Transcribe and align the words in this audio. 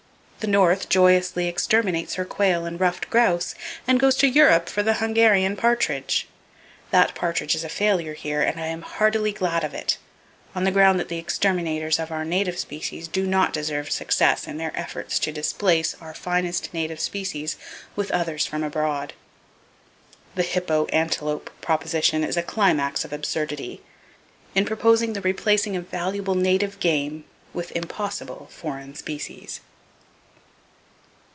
The 0.43 0.47
North 0.47 0.89
joyously 0.89 1.47
exterminates 1.47 2.15
her 2.15 2.25
quail 2.25 2.65
and 2.65 2.79
ruffed 2.79 3.11
grouse, 3.11 3.53
and 3.87 3.99
goes 3.99 4.15
to 4.15 4.27
Europe 4.27 4.69
for 4.69 4.81
the 4.81 4.95
Hungarian 4.95 5.55
partridge. 5.55 6.27
That 6.89 7.13
partridge 7.13 7.53
is 7.53 7.63
a 7.63 7.69
failure 7.69 8.15
here, 8.15 8.41
and 8.41 8.59
I 8.59 8.65
am 8.65 8.81
heartily 8.81 9.33
glad 9.33 9.63
of 9.63 9.75
it, 9.75 9.99
on 10.55 10.63
the 10.63 10.71
ground 10.71 10.99
that 10.99 11.09
the 11.09 11.19
exterminators 11.19 11.99
of 11.99 12.11
our 12.11 12.25
native 12.25 12.57
species 12.57 13.07
do 13.07 13.27
not 13.27 13.53
deserve 13.53 13.91
success 13.91 14.47
in 14.47 14.57
their 14.57 14.71
efforts 14.75 15.19
to 15.19 15.31
displace 15.31 15.93
our 16.01 16.15
finest 16.15 16.73
native 16.73 16.99
species 16.99 17.55
with 17.95 18.09
others 18.09 18.43
from 18.43 18.63
abroad. 18.63 19.13
The 20.33 20.41
hippo 20.41 20.87
antelope 20.87 21.51
proposition 21.61 22.23
is 22.23 22.35
a 22.35 22.41
climax 22.41 23.05
of 23.05 23.13
absurdity, 23.13 23.83
in 24.55 24.65
proposing 24.65 25.13
the 25.13 25.21
replacing 25.21 25.75
of 25.75 25.87
valuable 25.89 26.33
native 26.33 26.79
game 26.79 27.25
with 27.53 27.71
impossible 27.73 28.47
foreign 28.51 28.95
species. 28.95 29.59